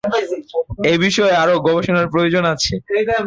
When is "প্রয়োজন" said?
2.13-2.43